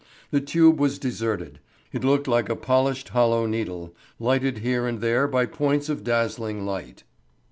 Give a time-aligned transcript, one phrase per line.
[0.31, 1.59] The tube was deserted.
[1.93, 6.65] It looked like a polished, hollow needle, lighted here and there by points of dazzling
[6.65, 7.03] light.